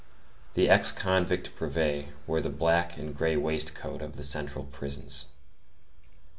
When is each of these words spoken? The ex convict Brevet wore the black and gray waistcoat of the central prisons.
The 0.55 0.67
ex 0.67 0.91
convict 0.91 1.55
Brevet 1.55 2.07
wore 2.25 2.41
the 2.41 2.49
black 2.49 2.97
and 2.97 3.15
gray 3.15 3.35
waistcoat 3.37 4.01
of 4.01 4.13
the 4.15 4.23
central 4.23 4.63
prisons. 4.65 5.27